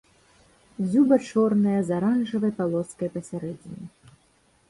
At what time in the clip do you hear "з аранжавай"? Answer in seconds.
1.89-2.51